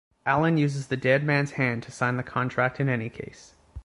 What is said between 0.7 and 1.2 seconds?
the